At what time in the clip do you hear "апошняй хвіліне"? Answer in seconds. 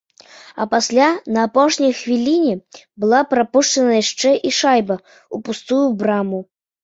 1.49-2.55